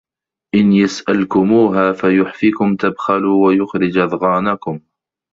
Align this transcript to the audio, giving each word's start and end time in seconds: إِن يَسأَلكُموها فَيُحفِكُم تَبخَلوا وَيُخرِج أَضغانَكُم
إِن 0.55 0.71
يَسأَلكُموها 0.73 1.91
فَيُحفِكُم 1.93 2.75
تَبخَلوا 2.75 3.45
وَيُخرِج 3.47 3.97
أَضغانَكُم 3.97 4.79